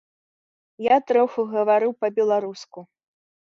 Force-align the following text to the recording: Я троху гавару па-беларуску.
Я 0.85 0.97
троху 1.11 1.45
гавару 1.53 1.89
па-беларуску. 2.01 2.79